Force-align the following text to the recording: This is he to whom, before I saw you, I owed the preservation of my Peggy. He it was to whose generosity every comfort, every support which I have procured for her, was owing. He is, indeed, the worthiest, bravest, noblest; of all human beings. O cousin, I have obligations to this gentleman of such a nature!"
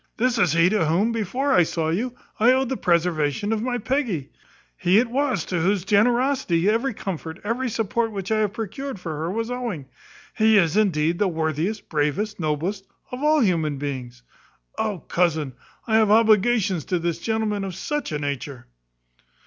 This 0.17 0.39
is 0.39 0.53
he 0.53 0.67
to 0.69 0.87
whom, 0.87 1.11
before 1.11 1.53
I 1.53 1.61
saw 1.61 1.89
you, 1.89 2.15
I 2.39 2.51
owed 2.53 2.69
the 2.69 2.75
preservation 2.75 3.53
of 3.53 3.61
my 3.61 3.77
Peggy. 3.77 4.31
He 4.75 4.97
it 4.97 5.11
was 5.11 5.45
to 5.45 5.59
whose 5.61 5.85
generosity 5.85 6.67
every 6.67 6.95
comfort, 6.95 7.39
every 7.43 7.69
support 7.69 8.11
which 8.11 8.31
I 8.31 8.37
have 8.39 8.53
procured 8.53 8.99
for 8.99 9.15
her, 9.15 9.29
was 9.29 9.51
owing. 9.51 9.85
He 10.35 10.57
is, 10.57 10.75
indeed, 10.75 11.19
the 11.19 11.27
worthiest, 11.27 11.87
bravest, 11.87 12.39
noblest; 12.39 12.87
of 13.11 13.21
all 13.21 13.41
human 13.41 13.77
beings. 13.77 14.23
O 14.79 14.97
cousin, 15.07 15.53
I 15.85 15.97
have 15.97 16.09
obligations 16.09 16.83
to 16.85 16.97
this 16.97 17.19
gentleman 17.19 17.63
of 17.63 17.75
such 17.75 18.11
a 18.11 18.17
nature!" 18.17 18.65